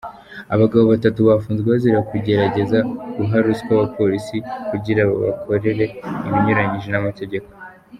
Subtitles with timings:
[0.53, 2.77] Abagabo batatu bafunzwe bazira kugerageza
[3.15, 4.37] guha ruswa abapolisi
[4.69, 5.85] kugira babakorere
[6.27, 7.49] ibinyuranyije n’amategeko.